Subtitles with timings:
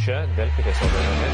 [0.00, 1.30] Čia Delfi tiesioginė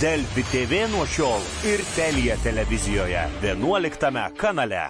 [0.00, 4.84] Delfi TV nuo šiol ir Telija televizijoje 11 kanale.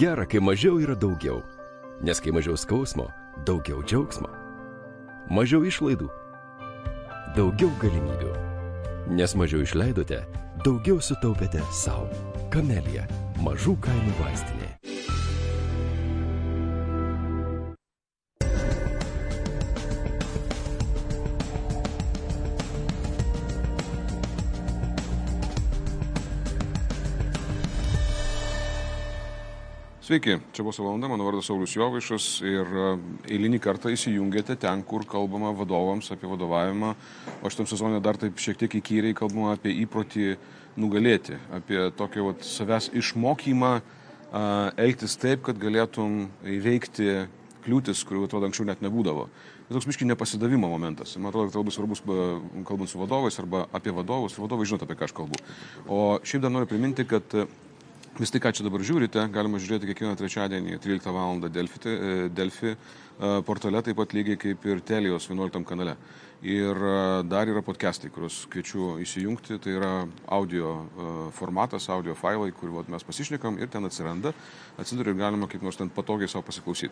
[0.00, 1.42] Gera, kai mažiau yra daugiau.
[2.02, 3.06] Nes kai mažiau skausmo,
[3.46, 4.30] daugiau džiaugsmo.
[5.30, 6.08] Mažiau išlaidų,
[7.36, 8.32] daugiau galimybių.
[9.18, 10.24] Nes mažiau išleidote,
[10.64, 12.08] daugiau sutaupėte savo.
[12.50, 13.06] Kamelija-
[13.46, 14.67] mažų kainų vaistinė.
[30.08, 32.84] Sveiki, čia bus valanda, mano vardas Saulis Jovaišas ir e,
[33.34, 36.94] eilinį kartą įsijungėte ten, kur kalbama vadovams apie vadovavimą,
[37.44, 40.30] o šitam sezonė dar taip šiek tiek įkyriai kalbama apie įprotį
[40.80, 43.84] nugalėti, apie tokį vat, savęs išmokymą a,
[44.80, 46.16] elgtis taip, kad galėtum
[46.56, 47.28] įveikti
[47.68, 49.28] kliūtis, kurių atrodo anksčiau net nebūdavo.
[49.68, 51.18] Tai toks miškiai nepasidavimo momentas.
[51.20, 52.06] Man atrodo, kad tai labai svarbus,
[52.64, 55.44] kalbant su vadovais arba apie vadovus, vadovai žinot, apie ką aš kalbu.
[55.84, 57.42] O šiaip dar noriu priminti, kad
[58.18, 61.36] Vis tai, ką čia dabar žiūrite, galima žiūrėti kiekvieną trečiadienį 13 val.
[61.54, 61.92] Delfi,
[62.34, 62.72] Delfi
[63.46, 65.94] portale, taip pat lygiai kaip ir Telijos 11 kanale.
[66.42, 66.80] Ir
[67.30, 69.60] dar yra podcastai, kuriuos kviečiu įsijungti.
[69.62, 69.92] Tai yra
[70.34, 70.72] audio
[71.38, 74.34] formatas, audio failai, kur vat, mes pasišnekam ir ten atsiranda,
[74.82, 76.90] atsiduria ir galima kaip nors ten patogiai savo pasiklausyti.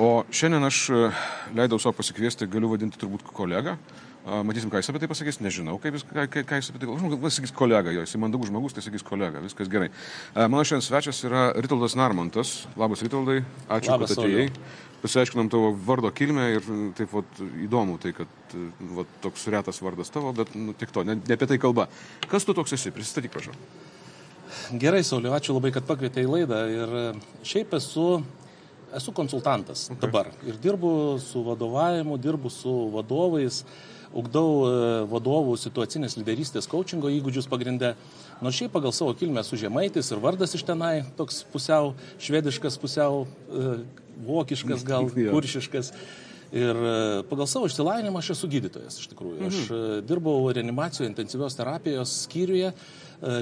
[0.00, 0.80] O šiandien aš
[1.52, 3.76] leidau savo pasikviesti, galiu vadinti turbūt kolegą.
[4.24, 7.16] Matysim, ką jis apie tai pasakys, nežinau, kaip jis, ką, ką jis apie tai galvoja.
[7.20, 9.90] Gal sakys kolega, jo, jis mandagus žmogus, tai sakys kolega, viskas gerai.
[10.34, 12.54] Mano šiandien svečias yra Ritoldas Narmontas.
[12.80, 14.46] Labas, Ritoldai, ačiū, Labas, kad atėjai.
[15.02, 18.54] Pasiaiškinom tavo vardo kilmę ir taip vat, įdomu tai, kad
[18.96, 21.90] vat, toks retas vardas tavo, bet nu, tik to, ne, ne apie tai kalba.
[22.30, 22.94] Kas tu toks esi?
[22.96, 23.52] Prisistatyk, prašau.
[24.80, 26.64] Gerai, Sauliu, ačiū labai, kad pakvietei į laidą.
[26.72, 26.96] Ir
[27.44, 28.08] šiaip esu
[28.94, 30.00] esu konsultantas okay.
[30.06, 33.64] dabar ir dirbu su vadovavimu, dirbu su vadovais,
[34.14, 37.94] ugdau vadovų situacinės lyderystės coachingo įgūdžius pagrindę.
[38.44, 43.24] Nors šiaip pagal savo kilmę esu žemaitis ir vardas iš tenai toks pusiau švediškas, pusiau
[43.24, 43.80] uh,
[44.26, 45.92] vokiškas, gal kuršiškas.
[46.54, 46.78] Ir
[47.26, 49.40] pagal savo išsilavinimą aš esu gydytojas iš tikrųjų.
[49.48, 50.04] Aš mhm.
[50.06, 52.70] dirbau reanimacijoje intensyvios terapijos skyriuje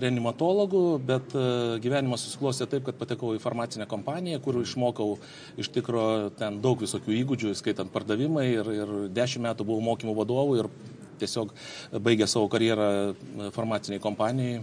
[0.02, 1.34] reanimatologų, bet
[1.82, 5.16] gyvenimas susiklostė taip, kad patekau į farmacinę kompaniją, kur išmokau
[5.60, 6.04] iš tikro
[6.38, 10.70] ten daug visokių įgūdžių, skaitant pardavimai ir, ir dešimt metų buvau mokymų vadovų ir
[11.22, 11.52] tiesiog
[12.02, 12.88] baigę savo karjerą
[13.54, 14.62] farmaciniai kompanijai.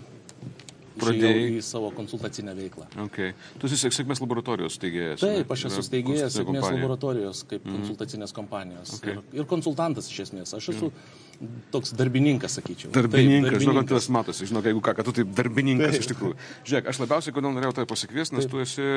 [1.00, 2.88] Pradėjai į savo konsultacinę veiklą.
[3.06, 3.34] Okay.
[3.62, 5.24] Tu esi sėkmės laboratorijos steigėjas.
[5.24, 7.80] Taip, aš esu steigėjas sėkmės laboratorijos kaip mm.
[7.80, 8.94] konsultacinės kompanijos.
[9.00, 9.18] Okay.
[9.18, 10.54] Ir, ir konsultantas iš esmės.
[10.58, 11.62] Aš esu mm.
[11.76, 12.94] toks darbininkas, sakyčiau.
[12.96, 16.06] Darbininkas, Taip, žinau, kad tas matosi, žinau, jeigu ką, kad tu taip darbininkas Taip.
[16.06, 16.40] iš tikrųjų.
[16.70, 18.56] Žiūrėk, aš labiausiai kodėl norėjau tai pasikviesti, nes Taip.
[18.56, 18.88] tu esi,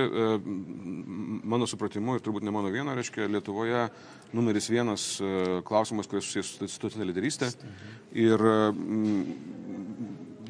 [1.54, 3.86] mano supratimu, ir turbūt ne mano viena, reiškia, Lietuvoje
[4.32, 5.06] numeris vienas
[5.68, 7.52] klausimas, kuris susijęs su situacinė lyderystė.
[8.16, 8.42] Ir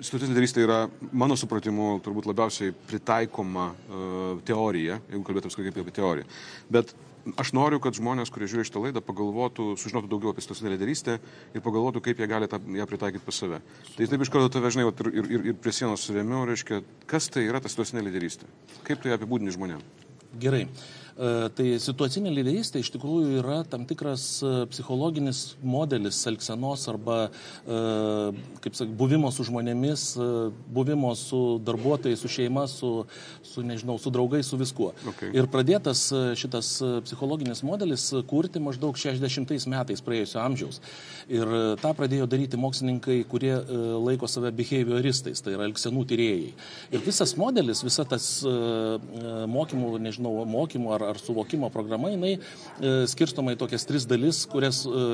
[0.03, 0.79] Situacinė lyderystė yra,
[1.15, 6.27] mano supratimu, turbūt labiausiai pritaikoma uh, teorija, jeigu kalbėtum kaip apie teoriją.
[6.75, 6.91] Bet
[7.39, 11.19] aš noriu, kad žmonės, kurie žiūri šitą laidą, pagalvotų, sužinotų daugiau apie situacinę lyderystę
[11.55, 13.61] ir pagalvotų, kaip jie gali tą, ją pritaikyti pas save.
[13.95, 17.47] Tai taip iš karto tave, žinai, ir, ir, ir prie sienos remiu, reiškia, kas tai
[17.47, 18.51] yra ta situacinė lyderystė?
[18.89, 19.87] Kaip tai apibūdini žmonėms?
[20.43, 20.65] Gerai.
[21.13, 24.25] Tai situacinė lyderystė iš tikrųjų yra tam tikras
[24.73, 27.19] psichologinis modelis elgsenos arba,
[28.65, 30.07] kaip sakai, buvimo su žmonėmis,
[30.73, 32.93] buvimo su darbuotojais, su šeima, su,
[33.45, 34.93] su nežinau, su draugais, su viskuo.
[35.13, 35.35] Okay.
[35.37, 36.07] Ir pradėtas
[36.41, 36.73] šitas
[37.05, 40.81] psichologinis modelis kurti maždaug 60 metais praėjusio amžiaus.
[41.29, 41.45] Ir
[41.83, 43.53] tą pradėjo daryti mokslininkai, kurie
[44.01, 46.51] laiko save behavioristais, tai yra elgsenų tyrėjai.
[46.97, 48.33] Ir visas modelis, visa tas
[49.53, 54.45] mokymų, nežinau, mokymų ar ar, ar suvokimo programa, jinai e, skirstoma į tokias tris dalis,
[54.51, 55.05] kurias e,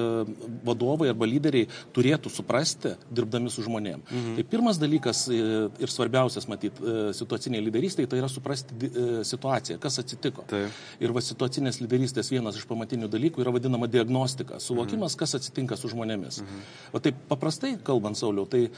[0.66, 4.04] vadovai arba lyderiai turėtų suprasti, dirbdami su žmonėm.
[4.04, 4.36] Mhm.
[4.38, 5.40] Tai pirmas dalykas e,
[5.82, 10.44] ir svarbiausias, matyt, e, situaciniai lyderistiai, tai yra suprasti e, situaciją, kas atsitiko.
[10.50, 10.76] Taip.
[11.02, 15.22] Ir va situacinės lyderystės vienas iš pamatinių dalykų yra vadinama diagnostika, suvokimas, mhm.
[15.22, 16.42] kas atsitinka su žmonėmis.
[16.44, 16.66] Mhm.
[16.92, 18.70] O taip paprastai kalbant, Sauliau, tai e,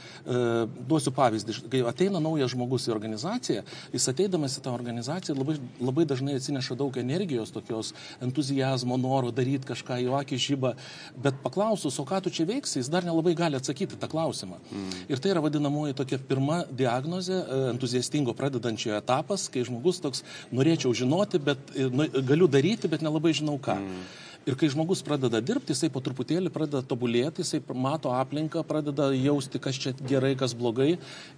[0.88, 3.64] duosiu pavyzdį, kai ateina naujas žmogus į organizaciją,
[3.94, 7.92] jis ateidamas į tą organizaciją labai, labai dažnai atsineša daug energijos, tokios
[8.22, 10.74] entuzijazmo, noro daryti kažką, jo akis žyba,
[11.16, 14.60] bet paklausus, o ką tu čia veiksi, jis dar nelabai gali atsakyti tą klausimą.
[14.70, 15.04] Mm.
[15.10, 20.24] Ir tai yra vadinamoji tokia pirma diagnozė, e, entuziastingo pradedančiojo etapas, kai žmogus toks
[20.54, 23.78] norėčiau žinoti, bet nu, galiu daryti, bet nelabai žinau ką.
[23.80, 24.10] Mm.
[24.48, 29.60] Ir kai žmogus pradeda dirbti, jisai po truputėlį pradeda tobulėti, jisai mato aplinką, pradeda jausti,
[29.60, 30.94] kas čia gerai, kas blogai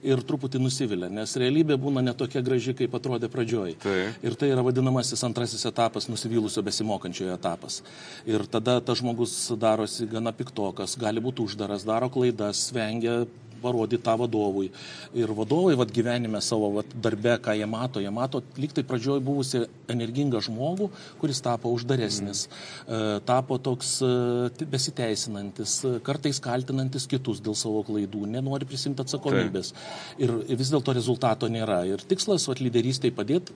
[0.07, 3.75] ir truputį nusivilia, nes realybė būna netokia graži, kaip atrodė pradžioj.
[3.83, 3.99] Tai.
[4.23, 7.81] Ir tai yra vadinamasis antrasis etapas, nusivylusio besimokančiojo etapas.
[8.29, 13.25] Ir tada tas žmogus darosi gana piktokas, gali būti uždaras, daro klaidas, vengia
[13.63, 14.71] parodyti tą vadovui.
[15.17, 19.65] Ir vadovai vat, gyvenime savo vat, darbe, ką jie mato, jie mato liktai pradžioj buvusi
[19.93, 20.89] energingą žmogų,
[21.21, 22.47] kuris tapo uždaresnis,
[22.87, 23.23] mm.
[23.29, 29.73] tapo toks e, besiteisinantis, e, kartais kaltinantis kitus dėl savo klaidų, nenori prisimti atsakomybės.
[29.73, 29.87] Tai.
[30.23, 31.83] Ir vis dėlto rezultato nėra.
[31.89, 33.55] Ir tikslas vat, lyderystėje padėti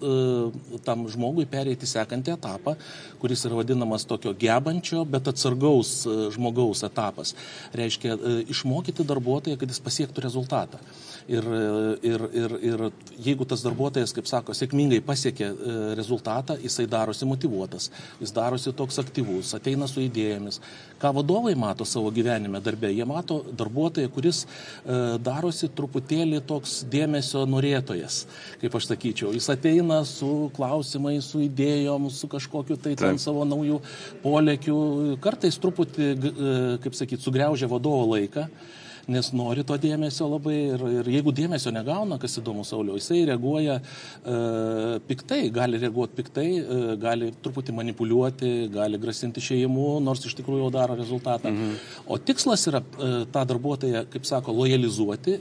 [0.87, 2.77] tam žmogui perėti sekantį etapą,
[3.21, 5.93] kuris yra vadinamas tokio gebančio, bet atsargaus
[6.35, 7.35] žmogaus etapas.
[7.77, 8.17] Reiškia,
[8.53, 10.79] išmokyti darbuotoją, kad jis pasiektų pasiektų rezultatą.
[11.27, 11.43] Ir,
[12.07, 12.83] ir, ir, ir
[13.19, 17.89] jeigu tas darbuotojas, kaip sako, sėkmingai pasiekė e, rezultatą, jisai darosi motivuotas,
[18.21, 20.61] jis darosi toks aktyvus, ateina su idėjomis.
[21.03, 22.93] Ką vadovai mato savo gyvenime darbė?
[22.95, 28.23] Jie mato darbuotoją, kuris e, darosi truputėlį toks dėmesio norėtojas,
[28.63, 29.35] kaip aš sakyčiau.
[29.35, 33.83] Jis ateina su klausimais, su idėjom, su kažkokiu tai ten savo naujų
[34.23, 34.81] polėkių,
[35.27, 36.57] kartais truputį, e,
[36.87, 38.47] kaip sakyti, sugriaužia vadovo laiką
[39.11, 43.77] nes nori to dėmesio labai ir, ir jeigu dėmesio negauna, kas įdomu Saulio, jisai reaguoja
[43.79, 44.39] e,
[45.07, 50.73] piktai, gali reaguoti piktai, e, gali truputį manipuliuoti, gali grasinti šeimu, nors iš tikrųjų jau
[50.75, 51.53] daro rezultatą.
[51.53, 51.77] Mhm.
[52.11, 55.39] O tikslas yra e, tą darbuotoją, kaip sako, lojalizuoti,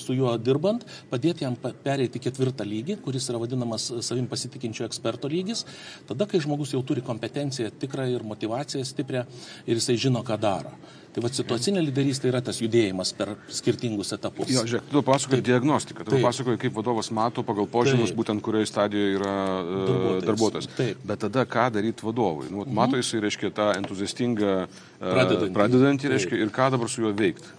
[0.00, 5.64] su juo dirbant, padėti jam pereiti ketvirtą lygį, kuris yra vadinamas savim pasitikinčio eksperto lygis,
[6.08, 9.24] tada, kai žmogus jau turi kompetenciją tikrą ir motivaciją stiprią
[9.68, 10.74] ir jisai žino, ką daro.
[11.14, 14.48] Tai va situacinė lyderystė yra tas judėjimas per skirtingus etapus.
[14.50, 18.18] Jo, žiūrėk, tu pasakoji diagnostiką, tu pasakoji, kaip vadovas mato pagal požymius, Taip.
[18.18, 20.24] būtent kurioje stadijoje yra uh, darbuotojas.
[20.26, 20.68] darbuotojas.
[20.74, 21.04] Taip.
[21.06, 22.48] Bet tada ką daryti vadovui?
[22.50, 22.74] Nu, mhm.
[22.74, 24.56] Mato jisai, reiškia, tą entuziastingą
[25.04, 27.54] pradedantį, pradedantį reiškia, ir ką dabar su juo veikti?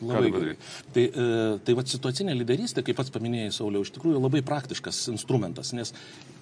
[0.95, 1.06] Tai,
[1.65, 5.94] tai va situacinė lyderystė, kaip pats paminėjai, Sauliau, iš tikrųjų labai praktiškas instrumentas, nes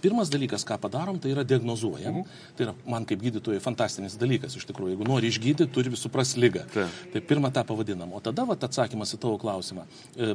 [0.03, 2.21] pirmas dalykas, ką padarom, tai yra diagnozuojam.
[2.21, 2.41] Mhm.
[2.57, 6.65] Tai yra man kaip gydytojai fantastinis dalykas, iš tikrųjų, jeigu nori išgydyti, turi suprasti lygą.
[6.73, 6.97] Taip.
[7.13, 8.11] Tai pirmą tą pavadinam.
[8.13, 9.85] O tada vat, atsakymas į tavo klausimą.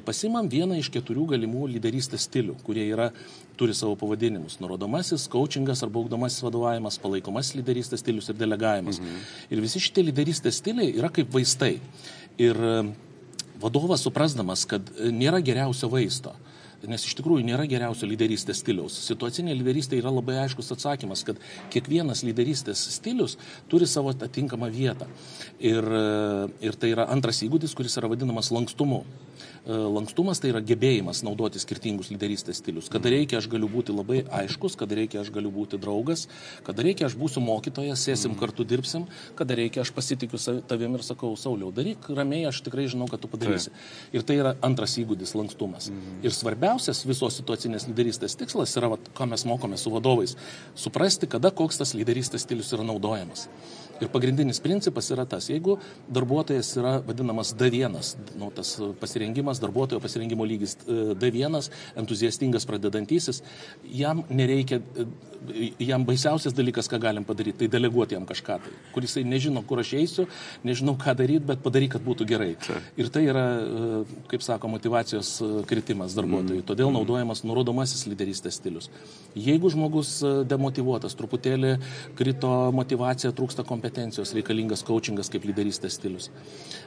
[0.06, 3.10] Pasimam vieną iš keturių galimų lyderystės stilių, kurie yra,
[3.58, 4.56] turi savo pavadinimus.
[4.62, 9.00] Nurodomasis, coachingas arba augdomasis vadovavimas, palaikomasis lyderystės stilius ir delegavimas.
[9.02, 9.24] Mhm.
[9.52, 11.78] Ir visi šitie lyderystės stiliai yra kaip vaistai.
[12.38, 12.74] Ir e,
[13.62, 16.34] vadovas suprasdamas, kad e, nėra geriausio vaisto,
[16.86, 18.98] nes iš tikrųjų nėra geriausio lyderystės stiliaus.
[19.08, 21.40] Situacinė lyderystė yra labai aiškus atsakymas, kad
[21.74, 23.38] kiekvienas lyderystės stilius
[23.70, 25.08] turi savo atitinkamą vietą.
[25.58, 25.88] Ir,
[26.62, 29.02] ir tai yra antras įgūdis, kuris yra vadinamas lankstumu.
[29.68, 32.88] E, lankstumas tai yra gebėjimas naudoti skirtingus lyderystės stilius.
[32.92, 36.26] Kada reikia, aš galiu būti labai aiškus, kada reikia, aš galiu būti draugas,
[36.66, 38.40] kada reikia, aš būsiu mokytojas, sėsim mhm.
[38.40, 39.04] kartu dirbsim,
[39.38, 40.40] kada reikia, aš pasitikiu
[40.70, 43.70] tavim ir sakau, Sauliau, daryk ramiai, aš tikrai žinau, kad tu padarysi.
[43.70, 44.16] Tai.
[44.16, 45.90] Ir tai yra antras įgūdis- lankstumas.
[45.92, 46.22] Mhm.
[46.24, 46.34] Ir
[46.68, 50.36] svarbiausias visos situacinės lyderystės tikslas yra, vat, ką mes mokome su vadovais-
[50.84, 53.48] suprasti, kada koks tas lyderystės stilius yra naudojamas.
[53.98, 55.78] Ir pagrindinis principas yra tas, jeigu
[56.14, 57.96] darbuotojas yra vadinamas D1,
[58.38, 63.42] nu, tas pasirengimas, darbuotojo pasirengimo lygis e, D1, entuziastingas pradedantysis,
[63.82, 69.06] jam nereikia, e, jam baisiausias dalykas, ką galim padaryti, tai deleguoti jam kažką, tai, kur
[69.06, 70.28] jisai nežino, kur aš eisiu,
[70.66, 72.52] nežinau, ką daryti, bet padaryk, kad būtų gerai.
[73.00, 74.00] Ir tai yra, e,
[74.30, 75.34] kaip sako, motivacijos
[75.66, 76.62] kritimas darbuotojui.
[76.62, 76.68] Mm.
[76.70, 78.90] Todėl naudojamas nurodomasis lyderystės stilius.
[79.38, 80.18] Jeigu žmogus
[80.48, 81.76] demotivuotas, truputėlį
[82.18, 86.28] krito motivacija, trūksta kompetencijos, kompetencijos, reikalingas coachingas kaip lyderystės stilius.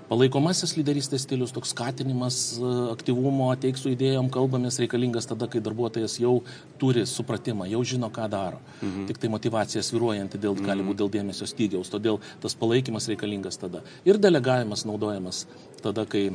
[0.09, 2.59] Palaikomasis lyderystės stilius, toks skatinimas
[2.91, 6.41] aktyvumo, ateik su idėjom, kalbamės reikalingas tada, kai darbuotojas jau
[6.79, 8.61] turi supratimą, jau žino, ką daro.
[8.81, 9.07] Mhm.
[9.09, 10.65] Tik tai motivacija sviruojanti dėl, mhm.
[10.65, 13.81] gali būti dėl dėmesio stygiaus, todėl tas palaikymas reikalingas tada.
[14.05, 15.45] Ir delegavimas naudojamas
[15.81, 16.29] tada, kai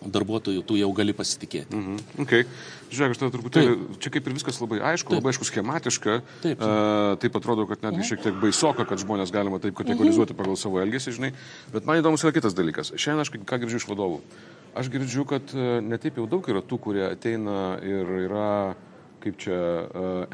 [0.00, 1.76] darbuotojų tu jau gali pasitikėti.
[1.76, 2.22] Mhm.
[2.24, 2.46] Okay.
[2.90, 3.98] Žiūrėk, aš tada truputėlį, taip.
[4.02, 5.20] čia kaip ir viskas labai aišku, taip.
[5.20, 6.16] labai aišku schematiška.
[6.42, 6.62] Taip.
[6.64, 8.08] Uh, taip atrodo, kad netgi mhm.
[8.08, 10.40] šiek tiek baisoka, kad žmonės galima taip kategorizuoti mhm.
[10.40, 11.32] pagal savo elgesį, žinai.
[11.74, 12.94] Bet man įdomus yra kitas dalykas.
[12.96, 14.22] Šiandien aš ką girdžiu iš vadovų.
[14.80, 15.50] Aš girdžiu, kad
[15.82, 18.50] netaip jau daug yra tų, kurie ateina ir yra
[19.20, 19.58] kaip čia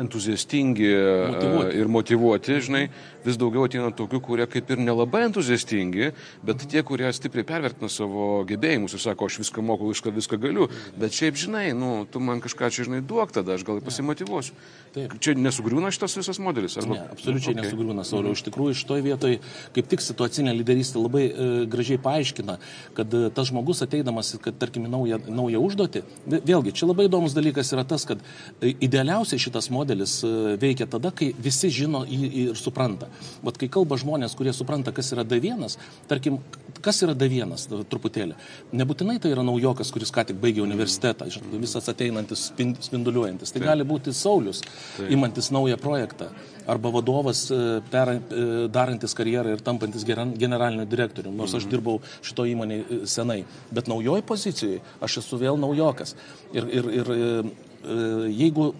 [0.02, 0.90] entuziastingi
[1.32, 1.76] motivuoti.
[1.80, 2.84] ir motivuoti, žinai,
[3.26, 6.12] vis daugiau ateina tokių, kurie kaip ir nelabai entuziastingi,
[6.46, 10.68] bet tie, kurie stipriai pervertina savo gebėjimus ir sako, aš viską moku, viską, viską galiu,
[10.98, 14.54] bet šiaip, žinai, nu, tu man kažką čia, žinai, duok tada, aš gal pasimotivuosiu.
[14.96, 15.12] Taip.
[15.20, 16.78] Čia nesugriūna šitas visas modelis?
[16.80, 16.96] Arba...
[16.96, 17.66] Ne, absoliučiai okay.
[17.66, 18.32] nesugriūna, Sauliau.
[18.32, 19.40] Iš tikrųjų, šitoje vietoje
[19.76, 22.56] kaip tik situacinė lyderystė labai e, gražiai paaiškina,
[22.96, 26.02] kad e, tas žmogus ateidamas, kad tarkim, naują, naują užduotį,
[26.38, 28.24] vėlgi, čia labai įdomus dalykas yra tas, kad
[28.60, 33.08] e, idealiausiai šitas modelis e, veikia tada, kai visi žino ir supranta.
[33.44, 35.76] Vat kai kalba žmonės, kurie supranta, kas yra D1,
[36.10, 36.38] tarkim,
[36.84, 37.54] kas yra D1,
[37.90, 38.36] truputėlį.
[38.76, 43.54] Nebūtinai tai yra naujokas, kuris ką tik baigė universitetą, žinot, visas ateinantis, spin- spinduliuojantis.
[43.54, 44.62] Tai gali būti Saulis,
[45.08, 46.30] imantis naują projektą.
[46.66, 48.20] Arba vadovas, e, per, e,
[48.72, 53.44] darantis karjerą ir tampantis generaliniu direktoriumi, nors aš dirbau šito įmonėje senai.
[53.70, 56.16] Bet naujoj pozicijoje aš esu vėl naujokas.
[56.54, 57.14] Ir, ir, ir
[57.86, 58.74] e, e, jeigu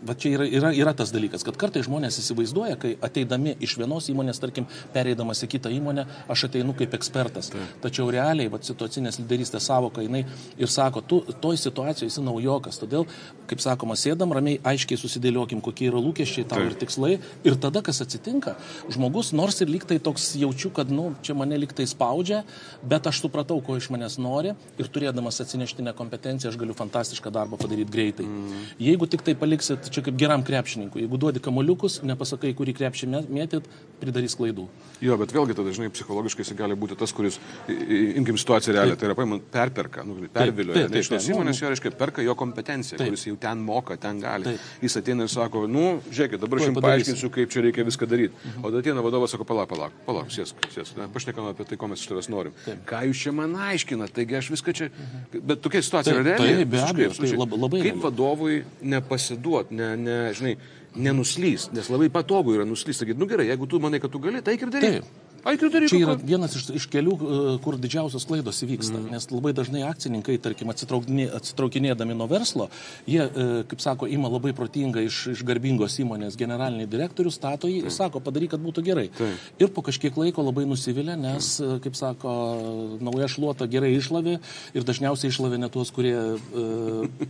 [0.00, 4.06] Va čia yra, yra, yra tas dalykas, kad kartai žmonės įsivaizduoja, kai ateidami iš vienos
[4.08, 4.64] įmonės, tarkim,
[4.94, 7.50] pereidamas į kitą įmonę, aš ateinu kaip ekspertas.
[7.52, 7.60] Tai.
[7.84, 10.22] Tačiau realiai, va, situacinės lyderystės savoka, jinai
[10.56, 12.80] ir sako, tu toj situacijoje esi naujokas.
[12.80, 13.04] Todėl,
[13.50, 17.18] kaip sakoma, sėdam ramiai, aiškiai susidėliokim, kokie yra lūkesčiai tau ir tikslai.
[17.44, 18.56] Ir tada, kas atsitinka,
[18.88, 22.40] žmogus nors ir liktai toks jaučiu, kad, nu, čia mane liktai spaudžia,
[22.80, 27.60] bet aš supratau, ko iš manęs nori ir turėdamas atsineštinę kompetenciją, aš galiu fantastišką darbą
[27.60, 28.24] padaryti greitai.
[28.24, 28.66] Mm.
[28.80, 33.26] Jeigu tik tai paliksit, čia kaip geram krepšininkui, jeigu duodi kamoliukus, nepasakai, kurį krepšį mė-
[33.28, 33.66] mėtyt,
[34.00, 34.68] pridarys klaidų.
[35.00, 39.08] Jo, bet vėlgi tada, žinai, psichologiškai jis gali būti tas, kuris, imkim situaciją realią, tai
[39.08, 40.86] yra paimant, perperka, nu, pervilioja.
[40.86, 43.08] taip, Ne, iš tos taip, įmonės jo, reiškia, perka jo kompetenciją, Taip.
[43.08, 44.44] kuris jau ten moka, ten gali.
[44.44, 44.58] Taip.
[44.82, 48.34] Jis ateina ir sako, nu, žiūrėkit, dabar aš jums paaiškinsiu, kaip čia reikia viską daryti.
[48.62, 50.96] O tada ateina vadovas, sako, palauk, palauk, palauk, sėsk, sėsk.
[51.00, 52.52] Na, Pašnekame apie tai, ko mes iš tavęs norim.
[52.86, 54.90] Ką jūs čia man aiškinat, taigi aš viską čia.
[55.32, 56.56] Bet tokia situacija Taip, yra reali.
[56.60, 57.40] taip, be abejo, tai absoliučiai.
[57.40, 60.54] lab- labai Kaip vadovui nepasiduot, ne, ne, žinai,
[61.00, 63.00] nenuslys, nes labai patogu yra nuslys.
[63.00, 65.00] Sakyti, nu gerai, jeigu tu manai, kad tu gali, tai ir daryk.
[65.00, 65.29] Taip.
[65.40, 65.88] Eik ir daryk.
[65.88, 69.08] Čia yra vienas iš, iš kelių, e, kur didžiausios klaidos įvyksta, mm.
[69.14, 72.68] nes labai dažnai akcininkai, tarkim, atsitraukinė- atsitraukinėdami nuo verslo,
[73.08, 77.86] jie, e, kaip sako, ima labai protingą iš, iš garbingos įmonės generalinį direktorių, stato jį
[77.86, 79.06] ir sako, padaryk, kad būtų gerai.
[79.16, 79.48] Taip.
[79.62, 82.36] Ir po kažkiek laiko labai nusivilia, nes, e, kaip sako,
[83.00, 84.38] nauja šluota gerai išlavė
[84.76, 86.16] ir dažniausiai išlavė ne tuos, kurie,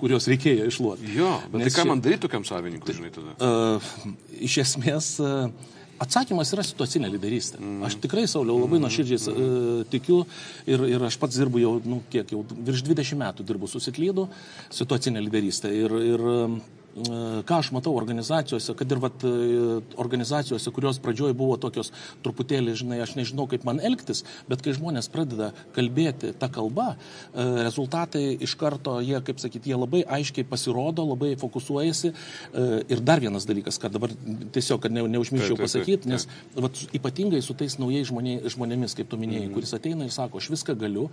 [0.00, 1.14] kuriuos reikėjo išluoti.
[1.14, 3.36] Jo, bet Nes tai ką man daryti tokiam savininkui, žinai, tada?
[3.38, 7.60] Uh, iš esmės, uh, atsakymas yra situacinė lyderystė.
[7.86, 10.22] Aš tikrai, Sauliau, labai nuoširdžiai uh, tikiu
[10.70, 14.28] ir, ir aš pats dirbu jau, nu, kiek jau, virš 20 metų dirbu susiklydu
[14.74, 15.72] situacinė lyderystė.
[15.84, 16.28] Ir, ir
[17.46, 21.92] ką aš matau organizacijose, kad ir vat, uh, organizacijose, kurios pradžioj buvo tokios
[22.24, 27.60] truputėlį, žinai, aš nežinau, kaip man elgtis, bet kai žmonės pradeda kalbėti tą kalbą, uh,
[27.62, 32.14] rezultatai iš karto, jie, kaip sakyti, jie labai aiškiai pasirodo, labai fokusuojasi.
[32.50, 34.10] Uh, Ir dar vienas dalykas, kad dabar
[34.54, 39.18] tiesiog, kad ne, neužmirščiau pasakyti, nes vat, ypatingai su tais naujais žmonė, žmonėmis, kaip tu
[39.20, 39.54] minėjai, mm.
[39.54, 41.06] kuris ateina ir sako, aš viską galiu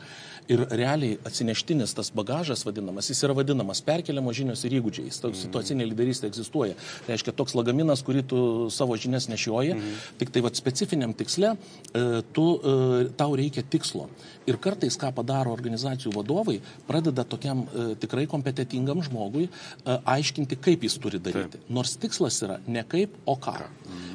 [0.51, 5.11] ir realiai atsineštinis tas bagažas vadinamas, jis yra vadinamas perkeliamo žinios ir įgūdžiai.
[5.11, 5.21] Mhm.
[5.27, 5.45] Toks
[5.77, 6.75] situacinė lyderystė egzistuoja.
[7.05, 9.93] Tai reiškia toks lagaminas, kurį tu savo žinias nešioji, Mhm.
[10.17, 11.55] tik tai vat, specifiniam tiksle
[11.93, 14.09] e, tu, e, tau reikia tikslo.
[14.47, 19.49] Ir kartais, ką padaro organizacijų vadovai, pradeda tokiam e, tikrai kompetitingam žmogui
[19.85, 21.57] aiškinti, kaip jis turi daryti.
[21.69, 23.57] Nors tikslas yra ne kaip, o ką.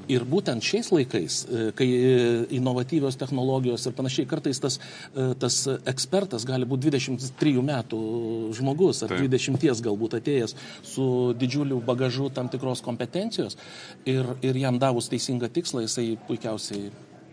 [0.08, 1.86] Ir būtent šiais laikais, kai
[2.50, 4.78] inovatyvios technologijos ir panašiai, kartais tas,
[5.38, 9.30] tas ekspertas gali būti 23 metų žmogus ar Taip.
[9.30, 13.58] 20 galbūt atėjęs su didžiuliu bagažu tam tikros kompetencijos
[14.06, 16.90] ir, ir jam davus teisingą tikslą, jisai puikiausiai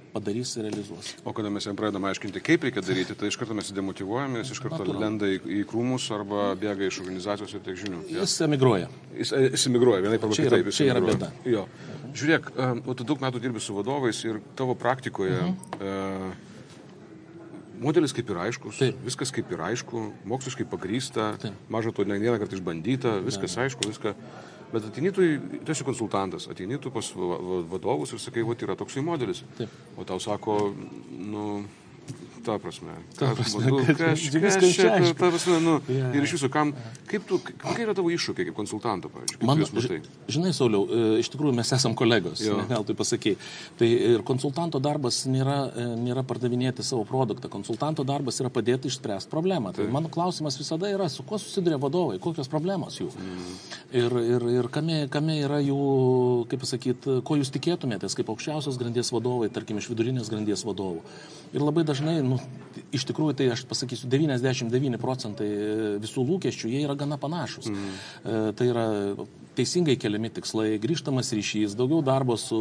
[0.09, 1.11] padarys ir realizuos.
[1.23, 4.55] O kada mes jam pradedame aiškinti, kaip reikia daryti, tai iš karto mes demotivuojame, jis
[4.55, 5.03] iš karto Natūralu.
[5.03, 7.99] lenda į, į krūmus arba bėga iš organizacijos ir tiek žinių.
[8.09, 8.23] Jo.
[8.25, 8.87] Jis emigruoja.
[9.19, 11.29] Jis, e, jis emigruoja, vienaip arba Čia yra- jis čia yra bėda.
[11.45, 11.67] Jo.
[12.09, 15.53] Žiūrėk, um, o tu daug metų dirbi su vadovais ir tavo praktikoje Mhm.
[15.77, 16.48] uh,
[17.79, 18.99] modelis kaip ir aiškus, Taip.
[19.05, 21.53] viskas kaip ir aišku, moksliškai pagrysta, Taip.
[21.69, 24.15] maža to ne vieną kartą išbandyta, viskas aišku, viską.
[24.69, 25.23] Bet ateini tu,
[25.65, 29.41] esi konsultantas, ateini tu pas va- va- vadovus ir sakai, va, yra toksai modelis.
[29.57, 29.69] Taip.
[29.97, 30.75] O tau sako,
[31.09, 31.65] nu,
[32.49, 32.97] ta prasme.
[33.19, 36.49] Ta prasme, nu, kad- kaž- viskas kas čia ta prasme, nu, Jo, ir iš viso,
[36.49, 36.73] kam,
[37.09, 40.01] kaip tu, kokie yra tavo iššūkiai kaip konsultanto, pavyzdžiui, kaip Man, matai?
[40.27, 42.59] žinai, Sauliau, e, iš tikrųjų mes esam kolegos, Jo.
[42.69, 42.97] gal tai.
[43.79, 47.49] Tai ir konsultanto darbas nėra, e, nėra pardavinėti savo produktą.
[47.51, 49.73] Konsultanto darbas yra padėti išspręsti problemą.
[49.75, 53.09] Tai mano klausimas visada yra, su kuo susiduria vadovai, kokios problemos jų.
[53.13, 53.53] Mm.
[53.93, 59.11] Ir, ir, ir kame, kame yra jų, kaip pasakyti, ko jūs tikėtumėtės kaip aukščiausios grandies
[59.13, 61.01] vadovai, tarkim, iš vidurinės grandies vadovų.
[61.53, 62.38] Ir labai dažnai, nu,
[62.95, 65.49] iš tikrųjų, tai aš pasakysiu, 99 procentai
[66.01, 67.69] visų lūkesčių, jie yra gana panašus.
[67.69, 68.55] Mm.
[68.57, 68.87] Tai yra
[69.59, 72.59] teisingai keliami tikslai, grįžtamas ryšys, daugiau darbo su,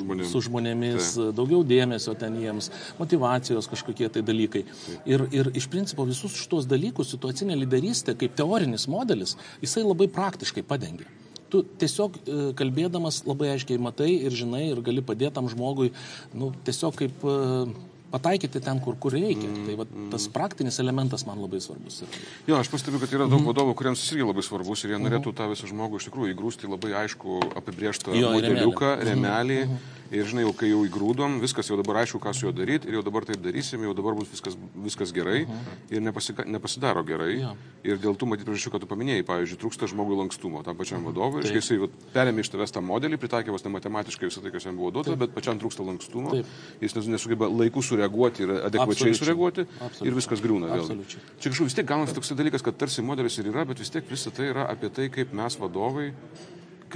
[0.00, 0.28] Žmonėm.
[0.28, 2.68] su žmonėmis, daugiau dėmesio ten jiems,
[2.98, 4.64] motivacijos kažkokie tai dalykai.
[5.08, 10.66] Ir, ir iš principo visus šitos dalykus situacinė lyderystė kaip teorinis modelis, jisai labai praktiškai
[10.68, 11.08] padengia.
[11.52, 15.90] Tu tiesiog e, kalbėdamas labai aiškiai matai ir žinai ir gali padėti tam žmogui,
[16.32, 17.66] nu, tiesiog kaip, e,
[18.12, 19.48] pataikyti ten, kur, kur reikia.
[19.48, 22.02] Mm, tai va, tas praktinis elementas man labai svarbus.
[22.04, 22.20] Yra.
[22.50, 23.48] Jo, aš pastebiu, kad yra daug mm.
[23.50, 25.38] vadovų, kuriems jis irgi labai svarbus ir jie norėtų mm.
[25.40, 29.60] tą visą žmogų iš tikrųjų įgrūsti labai aišku apibriežtą modeliuką, remelį.
[29.64, 30.01] Mm -hmm.
[30.12, 32.98] Ir žinai, jau kai jau įgrūdom, viskas jau dabar aišku, ką su juo daryti, ir
[32.98, 35.70] jau dabar taip darysim, jau dabar bus viskas, viskas gerai, -huh.
[35.88, 37.38] ir nepasika, nepasidaro gerai.
[37.40, 37.54] Ja.
[37.82, 41.42] Ir dėl tų matyti priežasčių, kad tu paminėjai, pavyzdžiui, trūksta žmogui lankstumo tam pačiam vadovui.
[41.48, 44.76] Ir jisai perėmė iš tavęs tą modelį, pritaikė vos ne matematiškai visą tai, kas jam
[44.76, 45.24] buvo duota, taip.
[45.24, 46.30] bet pačiam trūksta lankstumo.
[46.30, 46.46] Taip.
[46.80, 49.20] Jis nesugeba laiku sureaguoti ir adekvačiai Absoliučiai.
[49.24, 49.66] sureaguoti.
[49.80, 50.08] Absoliučiai.
[50.08, 51.06] Ir viskas griūna vėl.
[51.40, 54.04] Čia kažkaip vis tiek gaunasi toks dalykas, kad tarsi modelis ir yra, bet vis tiek
[54.08, 56.12] visa tai yra apie tai, kaip mes vadovai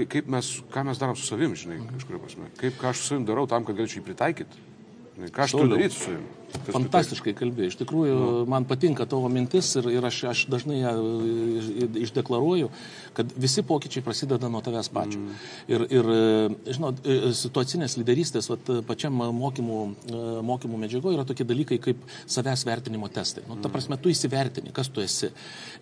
[0.05, 2.50] kaip mes, ką mes darom su savim, žinai, kažkuria prasme.
[2.61, 4.65] Kaip ką aš su savim darau tam, kad galėčiau jį pritaikyti.
[5.33, 6.26] Ką aš turiu daryti su savim.
[6.67, 7.71] Fantastiškai kalbėjai.
[7.73, 8.45] Iš tikrųjų, nu.
[8.50, 10.93] man patinka tavo mintis ir, ir aš, aš dažnai ją
[12.03, 12.71] išdeklaruoju,
[13.17, 15.21] kad visi pokyčiai prasideda nuo tavęs pačio.
[15.23, 15.37] Mm.
[15.73, 16.11] Ir, ir
[16.76, 17.03] žinot,
[17.38, 19.81] situacinės lyderystės, vat, pačiam mokymų,
[20.47, 23.45] mokymų medžiagoje yra tokie dalykai kaip savęs vertinimo testai.
[23.47, 23.75] Nu, ta mm.
[23.75, 25.33] prasme, tu įsivertini, kas tu esi.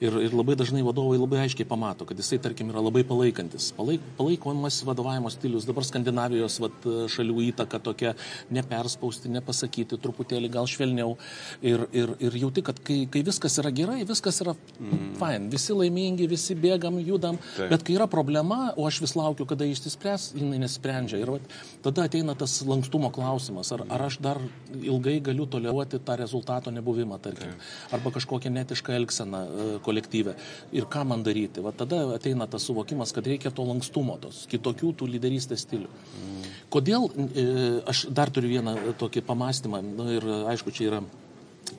[0.05, 3.71] Ir, ir labai dažnai vadovai labai aiškiai pamato, kad jisai, tarkim, yra labai palaikantis.
[3.77, 8.15] Palaik, palaikomas vadovavimo stilius, dabar Skandinavijos vat, šalių įtaka tokia,
[8.55, 11.17] neperspausti, nepasakyti, truputėlį gal švelniau.
[11.65, 15.15] Ir, ir, ir jauti, kad kai, kai viskas yra gerai, viskas yra mm.
[15.21, 17.39] fine, visi laimingi, visi bėgam, judam.
[17.57, 17.71] Taip.
[17.73, 21.21] Bet kai yra problema, o aš vis laukiu, kada išsispręs, jinai nesprendžia.
[21.23, 24.41] Ir vat, tada ateina tas lankstumo klausimas, ar, ar aš dar
[24.75, 27.55] ilgai galiu toleruoti tą rezultato nebuvimą, tarkim.
[27.55, 27.95] Taip.
[27.99, 30.37] Arba kažkokią netišką elgseną e, kolektyvę.
[30.77, 31.63] Ir ką man daryti.
[31.65, 35.91] Vat tada ateina tas suvokimas, kad reikia to lankstumo, tos kitokių tų lyderystės stilių.
[35.91, 36.54] Mm.
[36.75, 37.45] Kodėl, e,
[37.87, 41.01] aš dar turiu vieną tokį pamastymą, nu, ir aišku, čia yra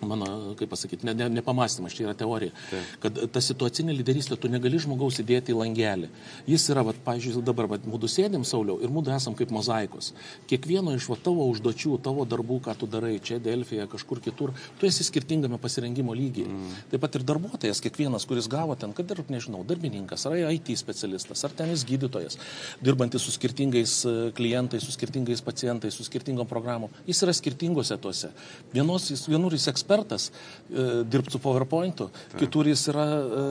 [0.05, 2.95] mano, kaip pasakyti, ne, ne, ne pamastymas, čia yra teorija, Taip.
[3.03, 6.09] kad ta situacinė lyderystė, tu negali žmogaus įdėti į langelį.
[6.49, 10.13] Jis yra, vat, pavyzdžiui, dabar, vat, mūdu sėdim sauliau ir mūdu esam kaip mozaikos.
[10.49, 14.89] Kiekvieno iš va, tavo užduočių, tavo darbų, ką tu darai, čia Delfija, kažkur kitur, tu
[14.89, 16.49] esi skirtingame pasirengimo lygyje.
[16.49, 16.75] Mm.
[16.93, 21.43] Taip pat ir darbuotojas, kiekvienas, kuris gavo ten, kad ir, nežinau, darbininkas, ar IT specialistas,
[21.45, 22.39] ar ten jis gydytojas,
[22.83, 28.31] dirbantis su skirtingais e, klientais, su skirtingais pacientais, su skirtingom programom, jis yra skirtingose tuose.
[28.73, 32.39] Vienos, jis, vienur jis ekspertas e, dirbti su PowerPoint'u, tai.
[32.41, 33.43] kitur jis yra e,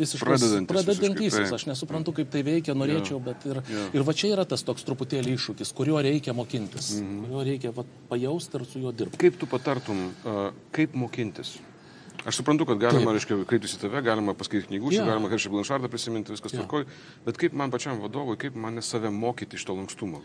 [0.00, 0.72] visiškai pradedantis.
[0.72, 1.54] pradedantysis.
[1.56, 3.24] Aš nesuprantu, kaip tai veikia, norėčiau, ja.
[3.28, 3.86] bet ir, ja.
[3.96, 7.24] ir va čia yra tas toks truputėlį iššūkis, kurio reikia mokintis, mhm.
[7.28, 9.20] kurio reikia va, pajausti ir su juo dirbti.
[9.26, 10.46] Kaip tu patartum, uh,
[10.76, 11.56] kaip mokintis?
[12.26, 13.20] Aš suprantu, kad galima, Taip.
[13.20, 15.04] reiškia, kreiptis į tave, galima paskaityti knygų, ja.
[15.06, 16.58] galima Heršį Blanšardą prisiminti, viskas ja.
[16.58, 16.86] tvarkoj,
[17.22, 20.24] bet kaip man pačiam vadovui, kaip mane save mokyti iš to lankstumo?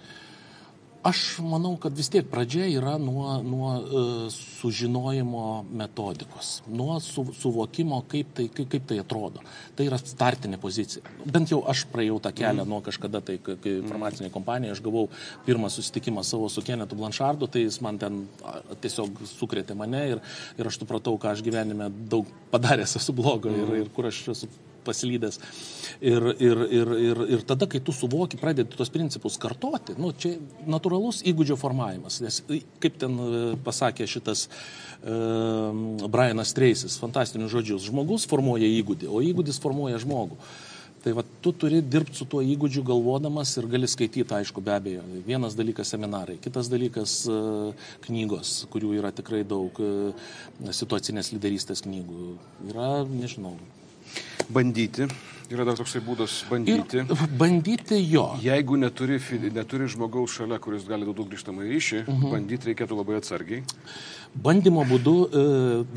[1.01, 8.03] Aš manau, kad vis tiek pradžia yra nuo, nuo uh, sužinojimo metodikos, nuo su, suvokimo,
[8.11, 9.41] kaip tai, kaip, kaip tai atrodo.
[9.73, 11.01] Tai yra startinė pozicija.
[11.25, 12.69] Bent jau aš praėjau tą kelią mm.
[12.69, 14.35] nuo kažkada, tai kai informacinė mm.
[14.35, 15.07] kompanija, aš gavau
[15.47, 18.21] pirmą susitikimą savo su Kenetu Blanšardu, tai jis man ten
[18.85, 20.21] tiesiog sukrėtė mane ir,
[20.61, 23.63] ir aš supratau, ką aš gyvenime daug padaręs esu blogo mm.
[23.63, 24.51] ir, ir kur aš esu
[24.85, 25.39] paslydęs.
[26.01, 30.33] Ir, ir, ir, ir, ir tada, kai tu suvoki, pradedi tuos principus kartoti, nu, čia
[30.69, 32.21] natūralus įgūdžio formavimas.
[32.25, 32.41] Nes,
[32.81, 39.61] kaip ten e, pasakė šitas uh, Brianas Treisis, fantastinius žodžius, žmogus formuoja įgūdį, o įgūdis
[39.61, 40.39] formuoja žmogų.
[41.01, 45.01] Tai va, tu turi dirbti su tuo įgūdžiu galvodamas ir gali skaityti, aišku, be abejo.
[45.25, 49.81] Vienas dalykas seminarai, kitas dalykas uh, knygos, kurių yra tikrai daug,
[50.61, 52.35] situacinės lyderystės knygų.
[52.69, 53.55] Yra, nežinau,
[54.51, 55.07] Bandyti.
[55.51, 57.01] Yra dar toksai būdas bandyti.
[57.03, 58.29] Ir bandyti jo.
[58.39, 59.17] Jeigu neturi,
[59.51, 62.31] neturi žmogaus šalia, kuris gali duoti grįžtamą ryšį, mhm.
[62.31, 63.65] bandyti reikėtų labai atsargiai
[64.31, 65.41] bandymo būdu e,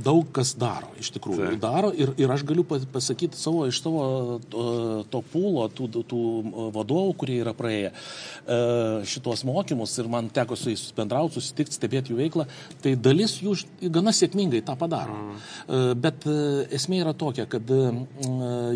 [0.03, 1.53] daug kas daro, iš tikrųjų.
[1.53, 1.59] Tai.
[1.63, 4.65] Daro ir, ir aš galiu pasakyti savo, iš savo to,
[5.11, 6.23] to pūlo, tų, tų
[6.75, 8.59] vadovų, kurie yra praėję e,
[9.11, 12.49] šitos mokymus ir man teko su jais bendrauti, susitikti, stebėti jų veiklą,
[12.83, 13.55] tai dalis jų
[13.95, 15.15] gana sėkmingai tą padaro.
[15.15, 15.39] Mm.
[15.39, 16.39] E, bet e,
[16.75, 17.81] esmė yra tokia, kad e,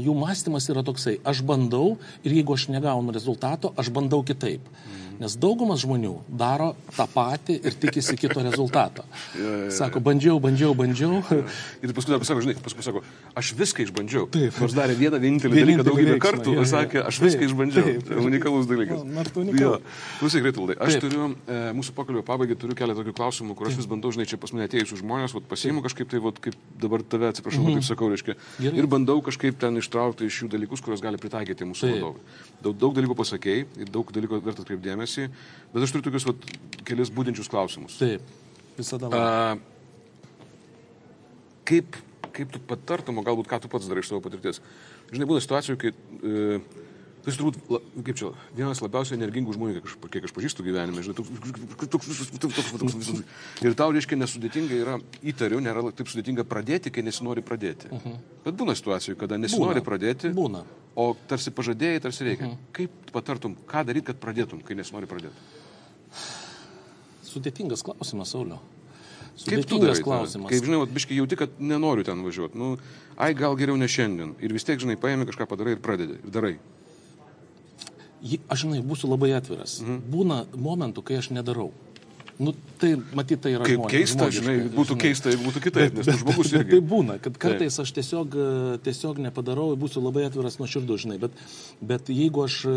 [0.04, 4.62] jų mąstymas yra toksai, aš bandau ir jeigu aš negaunu rezultato, aš bandau kitaip.
[4.62, 5.07] Mm.
[5.18, 9.04] Nes daugumas žmonių daro tą patį ir tikisi kito rezultato.
[9.78, 11.22] Sako, bandžiau, bandžiau, bandžiau.
[11.82, 13.02] ir paskui dar pasako, žinai, paskui sako,
[13.38, 14.28] aš viską išbandžiau.
[14.34, 14.60] Taip.
[14.62, 17.86] Nors darė vieną vienintelį dalyką daugybę veiksmą, kartų ir sakė, aš viską taip, išbandžiau.
[17.88, 19.02] Taip, taip, unikalus dalykas.
[19.38, 20.04] Unikalus.
[20.20, 21.06] Klausyk, Greitaldai, aš taip.
[21.06, 24.38] turiu, e, mūsų pokalbio pabaigai turiu keletą tokių klausimų, kur aš vis bandau, žinai, čia
[24.40, 27.82] pas mane atėjusius žmonės, vat, pasiimu kažkaip tai, vat, kaip dabar tave, atsiprašau, mm -hmm.
[27.82, 28.78] taip sakau, reiškia, Gerai.
[28.78, 32.22] ir bandau kažkaip ten ištraukti iš jų dalykus, kuriuos gali pritaikyti mūsų vadovai.
[32.62, 34.66] Daug, daug dalykų pasakėjai, daug dalykų verta
[35.08, 35.28] atkreipdėmėsi,
[35.72, 36.44] bet aš turiu tokius vat,
[36.88, 37.98] kelis būdinčius klausimus.
[38.00, 38.22] Taip,
[38.76, 39.10] visada.
[39.12, 39.58] A,
[41.68, 41.96] kaip,
[42.32, 44.60] kaip tu patartum, o galbūt ką tu pats darai iš savo patirties?
[45.12, 46.60] Žinai, būna situacijų, kai e,
[47.18, 47.56] Tai jis turbūt,
[48.06, 52.30] kaip čia, vienas labiausiai energingų žmonių, kiek aš, kiek aš pažįstu gyvenime, žinai, toks, toks,
[52.40, 53.08] toks,
[53.66, 54.94] ir tau, reiškia, nesudėtinga yra,
[55.26, 57.90] įtariu, nėra taip sudėtinga pradėti, kai nesinori pradėti.
[58.46, 59.86] Bet būna situacijų, kada nesinori Būna.
[59.90, 60.62] pradėti, Būna.
[60.98, 62.50] O tarsi pažadėjai, tarsi reikia.
[62.76, 65.46] Kaip patartum, ką daryti, kad pradėtum, kai nesinori pradėti?
[67.28, 68.58] Sudėtingas klausimas, Saulio.
[69.44, 70.00] Kaip tu darai?
[70.02, 70.50] klausimas.
[70.50, 72.58] Kaip žinai, biškai jauti, kad nenoriu ten važiuoti.
[72.58, 72.72] Nu,
[73.14, 74.34] ai, gal geriau ne šiandien.
[74.42, 76.18] Ir vis tiek, žinai, paėmė kažką padarai ir pradedi.
[76.24, 76.56] Ir darai.
[78.50, 79.78] Aš žinai, būsiu labai atviras.
[79.84, 80.00] Mhm.
[80.10, 81.70] Būna momentų, kai aš nedarau.
[82.38, 85.94] Nu, tai matyt, tai yra Kaip žmoniš- keista, žmogiška, žinai, būtų keista, jeigu būtų kitaip,
[85.98, 86.70] nes tu žmogus bet irgi.
[86.70, 91.18] tai būna, kad kartais aš tiesiog, e, tiesiog nepadarau, būsiu labai atviras nuo širdų, žinai,
[91.18, 91.32] bet,
[91.82, 92.74] bet jeigu aš e,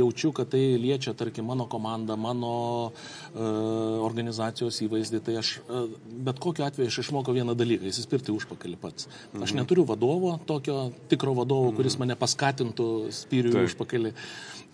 [0.00, 5.86] jaučiu, kad tai liečia, tarkim, mano komandą, mano uh, organizacijos įvaizdį, tai aš uh,
[6.26, 9.06] bet kokiu atveju aš išmokau vieną dalyką- įsispirti užpakalį pats.
[9.38, 9.60] Aš Mhm.
[9.62, 13.70] neturiu vadovo, tokio tikro vadovo, kuris mane paskatintų spyrių į Taip.
[13.70, 14.12] užpakalį.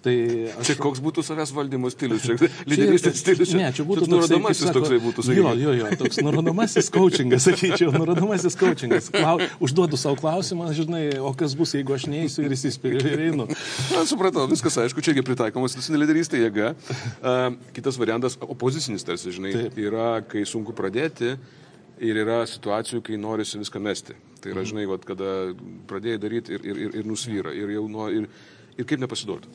[0.00, 0.14] Tai
[0.56, 0.64] aš...
[0.66, 2.24] Čia koks būtų savęs valdymo stilius,
[2.70, 3.52] lyderystės stilius.
[3.52, 5.52] Ne, čia būtų toks nurodomasis sako, toksai būtų, Jo, sakykime.
[5.62, 9.10] jo, jo, toks nurodomasis coachingas, sakyčiau, nurodomasis coachingas.
[9.10, 13.46] Klau, užduodu savo klausimą, žinai, o kas bus, jeigu aš neįsiu ir įsispiriu ir einu.
[13.94, 16.74] Na, supratau, viskas aišku, čia irgi pritaikoma institucinė lyderystė jėga.
[17.20, 19.78] Uh, kitas variantas- opozicinis tarsi, žinai, Taip.
[19.78, 21.36] yra, kai sunku pradėti
[22.00, 24.14] ir yra situacijų, kai norisi viską mesti.
[24.40, 24.56] Tai Mhm.
[24.56, 25.52] yra, žinai, vat, kada
[25.86, 27.52] pradėjai daryti ir, ir, ir, ir nusvyra.
[27.52, 28.28] Ir, jau nuo, ir,
[28.78, 29.48] ir kaip nepasiduoti.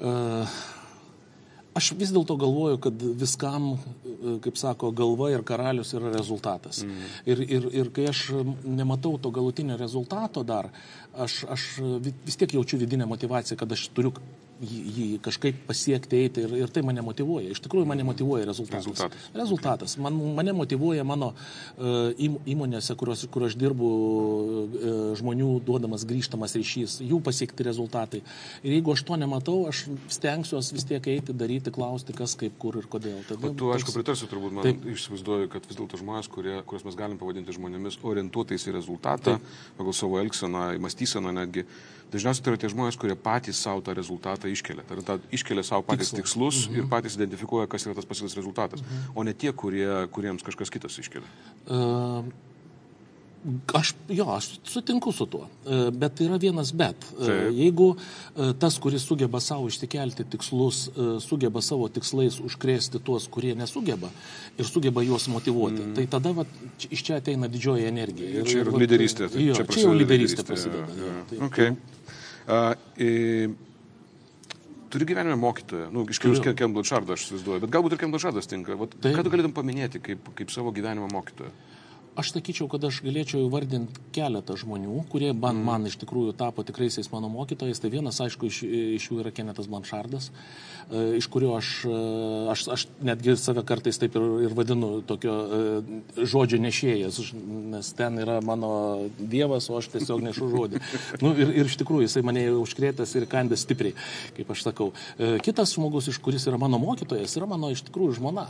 [0.00, 0.46] Uh,
[1.78, 6.82] Aš vis dėlto galvoju, kad viskam, e, kaip sako, galva ir karalius yra rezultatas.
[6.82, 7.04] Mm.
[7.30, 8.24] Ir, ir, ir kai aš
[8.66, 10.66] nematau to galutinio rezultato dar,
[11.14, 11.68] aš, aš
[12.02, 14.10] vi- vis tiek jaučiu vidinę motivaciją, kad aš turiu
[14.60, 17.50] jį, jį kažkaip pasiekti, eiti ir, ir tai mane motivuoja.
[17.54, 18.86] Iš tikrųjų mane motivuoja rezultatas.
[18.86, 19.28] Rezultatas.
[19.36, 19.96] Rezultatas.
[20.02, 26.98] Man, mane motivuoja mano uh, įmonėse, kurios, kur aš dirbu, uh, žmonių duodamas grįžtamas ryšys,
[27.04, 28.22] jų pasiekti rezultatai.
[28.64, 32.80] Ir jeigu aš to nematau, aš stengsiuosi vis tiek eiti, daryti, klausti, kas, kaip, kur
[32.80, 33.22] ir kodėl.
[33.24, 34.84] O tu, aišku, toks- pritarsi turbūt, man Taip.
[34.92, 39.38] išsivaizduoju, kad vis dėlto žmonės, kurie, kuriuos mes galim pavadinti žmonėmis orientuotais į rezultatą,
[39.78, 41.66] pagal savo elgseną, mąstyseną netgi,
[42.12, 44.84] dažniausiai tai yra tie žmonės, kurie patys savo tą rezultatą iškelia.
[44.86, 46.20] Tai yra tą iškelia savo patys Tikslą.
[46.22, 50.72] tikslus ir patys identifikuoja, kas yra tas pasiektas rezultatas, o ne tie, kurie, kuriems kažkas
[50.72, 51.28] kitas iškelia.
[51.66, 52.26] Uh,
[53.72, 57.06] Aš, jo, aš sutinku su tuo, E, bet yra vienas bet.
[57.14, 57.54] E, Taip.
[57.56, 60.80] Jeigu e, tas, kuris sugeba savo išsikelti tikslus,
[61.24, 64.10] sugeba savo tikslais užkrėsti tuos, kurie nesugeba
[64.58, 65.94] ir sugeba juos motivuoti, mm.
[65.96, 68.44] tai tada vat, č- iš čia ateina didžioji energija.
[68.44, 69.30] Čia yra vat, lyderystė.
[69.32, 70.84] tai Jo, čia čia jau lyderystė prasideda.
[71.00, 71.24] jo, jo.
[71.32, 71.42] taip.
[71.48, 71.74] Okay.
[72.50, 73.70] Uh, e,
[74.90, 76.56] turi gyvenime mokytoją, nu, iškelius Turiu.
[76.58, 78.76] Kem Blanšardą aš įsivaizduoju, bet galbūt ir Kem Blanšardas tinka.
[78.80, 81.52] Vat, ką tu galėtum paminėti kaip, kaip savo gyvenimo mokytoją?
[82.18, 85.66] Aš sakyčiau, kad aš galėčiau įvardinti keletą žmonių, kurie man, mm.
[85.68, 87.78] man iš tikrųjų tapo tikraisiais mano mokytojais.
[87.78, 88.56] Tai vienas, aišku, iš,
[88.98, 90.26] iš jų yra Kenetas Blanšardas,
[90.90, 92.00] e, iš kurio aš, e,
[92.50, 97.20] aš, aš netgi save kartais taip ir, ir vadinu tokio e, žodžio nešėjas,
[97.76, 98.72] nes ten yra mano
[99.20, 100.82] dievas, o aš tiesiog nešu žodį.
[101.22, 103.94] Nu, ir, ir iš tikrųjų jisai mane užkrėtęs ir kandęs stipriai,
[104.34, 104.90] kaip aš sakau.
[105.46, 108.48] Kitas žmogus, iš kuris yra mano mokytojas, yra mano iš tikrųjų žmona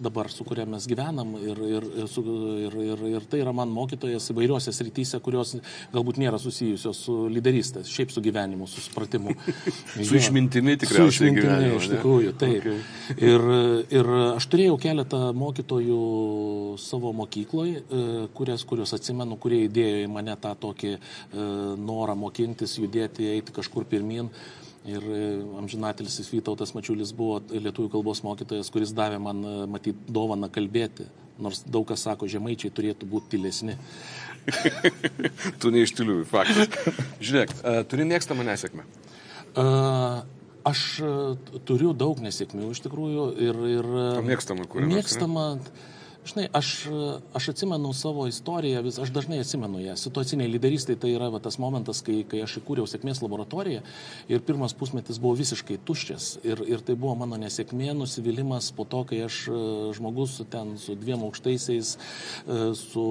[0.00, 4.72] dabar, su kuria mes gyvenam ir, ir, ir, ir, ir, tai yra man mokytojas įvairiuose
[4.72, 5.56] srityse, kurios
[5.92, 9.34] galbūt nėra susijusios su lyderystė, šiaip su gyvenimu, su supratimu.
[10.10, 12.64] Su išmintimi tikriausiai Su išmintimi, iš tikrųjų, taip.
[12.70, 13.26] Okay.
[13.28, 13.44] Ir,
[13.92, 16.00] ir aš turėjau keletą mokytojų
[16.80, 17.84] savo mokykloje,
[18.36, 21.00] kurias, kuriuos atsimenu, kurie įdėjo į mane tą tokį e,
[21.80, 24.30] norą mokintis, judėti, eiti kažkur pirmin.
[24.88, 25.24] Ir e,
[25.60, 31.04] amžinatelis Vytautas Mačiulis buvo lietuvių kalbos mokytojas, kuris davė man, e, matyt, dovaną kalbėti.
[31.40, 33.76] Nors daug kas sako, žemaičiai turėtų būti tylesni.
[35.60, 36.68] tu neištiliuoji, faktas.
[37.20, 38.84] Žiūrėk, uh, turi mėgstamą nesėkmę.
[39.50, 40.20] Uh,
[40.68, 41.12] aš e,
[41.68, 43.62] turiu daug nesėkmių iš tikrųjų ir...
[43.76, 43.88] ir
[44.26, 45.88] mėgstamą kurią nors, ne?
[46.20, 46.70] Žinai, aš,
[47.32, 49.94] aš atsimenu savo istoriją, vis, aš dažnai atsimenu ją.
[49.96, 53.80] Situaciniai lyderystai tai yra va, tas momentas, kai, kai aš įkūriau sėkmės laboratoriją
[54.28, 56.26] ir pirmas pusmetis buvo visiškai tuščias.
[56.44, 59.62] Ir, ir tai buvo mano nesėkmė, nusivylimas po to, kai aš e,
[59.96, 63.06] žmogus ten su dviem aukštaisiais, e, su,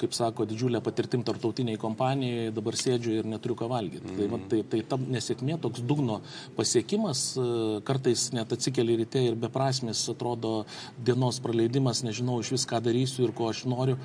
[0.00, 4.08] kaip sako, didžiulė patirtim tarptautiniai kompanijoje, dabar sėdžiu ir neturiu ką valgyti.
[4.08, 4.16] Mm.
[4.16, 6.22] Tai, va, tai, tai ta nesėkmė, toks dugno
[6.56, 7.46] pasiekimas, e,
[7.84, 10.56] kartais net atsikeli ryte ir beprasmis atrodo
[11.04, 13.96] dienos praleidimas, nežinau iš vis ką darysiu ir ko aš noriu.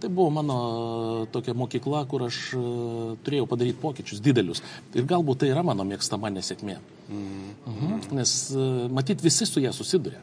[0.00, 0.56] Tai buvo mano
[1.32, 2.62] tokia mokykla, kur aš e,
[3.22, 4.62] turėjau padaryti pokyčius didelius.
[4.94, 6.78] Ir galbūt tai yra mano mėgstama nesėkmė.
[7.12, 8.16] Mhm.
[8.18, 10.18] Nes e, matyt visi su ją susiduria.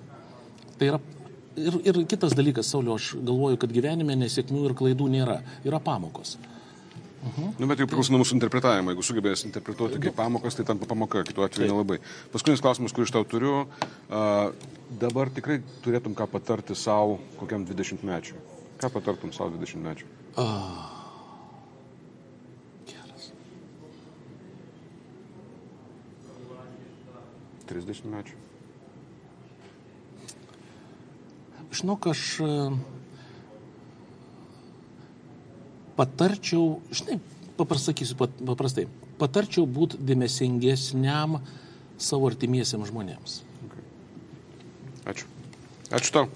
[0.79, 0.99] Tai yra
[1.59, 5.39] ir, ir kitas dalykas, Saulio, aš galvoju, kad gyvenime nesėkmių ir klaidų nėra.
[5.67, 6.37] Yra pamokos.
[7.59, 8.93] Nu, bet jau priklauso nuo mūsų interpretavimo.
[8.93, 11.97] Jeigu sugebės interpretuoti kaip pamokas, tai tampa pamoka, kitu atveju nelabai.
[12.31, 13.55] Paskutinis klausimas, kurį iš tau turiu.
[14.07, 14.21] A,
[15.01, 18.39] dabar tikrai turėtum ką patarti savo kokiam 20 mečiui.
[18.79, 20.07] Ką patartum savo 20 mečiui?
[22.87, 23.31] Geras.
[27.73, 28.39] 30 mečių.
[31.69, 32.53] Žinok, aš e,
[35.99, 37.19] patarčiau, žinai,
[37.59, 38.87] paprasakysiu pat, paprastai,
[39.19, 41.41] patarčiau būti dėmesingesniam
[41.99, 43.41] savo artimiesiam žmonėms.
[45.09, 45.27] Ačiū.
[45.89, 46.27] Ačiū tau.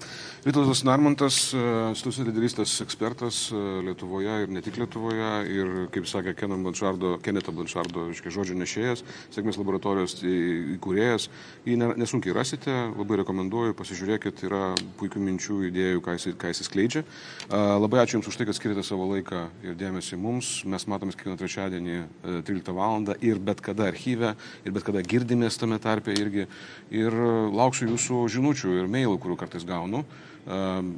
[0.44, 5.28] Vytautas Narmontas, institucijų lyderystės ekspertas e, Lietuvoje ir ne tik Lietuvoje.
[5.48, 9.00] Ir, kaip sakė Kenan Blanšardo, Keneto Blanšardo, reiškia, žodžio nešėjas,
[9.32, 11.30] sėkmės laboratorijos įkūrėjas.
[11.64, 16.60] Jį ne- nesunkiai rasite, labai rekomenduoju, pasižiūrėkit, yra puikių minčių, idėjų, ką jis, ką jis
[16.68, 17.04] skleidžia.
[17.48, 20.52] A, Labai ačiū Jums už tai, kad skirite savo laiką ir dėmesį mums.
[20.68, 23.00] Mes matomės kiekvieną trečiadienį e, 13 val.
[23.24, 24.36] ir bet kada archyve,
[24.68, 26.44] ir bet kada girdimės tame tarpe irgi.
[26.92, 30.02] Ir e, lauksiu Jūsų žinučių ir mailų, kurių kartais gaunu.
[30.44, 30.92] Um,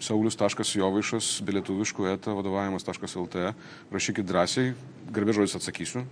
[0.00, 3.48] Saulis.jovaišas, bilietuviškų eta, vadovavimas.lt.
[3.92, 4.74] Rašykit drąsiai,
[5.12, 6.06] garbė žodis atsakysiu.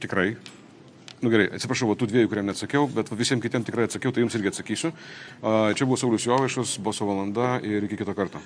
[0.00, 0.34] Tikrai.
[1.20, 4.36] Nu gerai, atsiprašau, va, tų dviejų, kuriam neatsakiau, bet visiems kitiems tikrai atsakiau, tai jums
[4.38, 4.92] irgi atsakysiu.
[5.44, 8.40] A, Čia buvo Saulis Jovaišas, Boso valanda ir iki kito karto.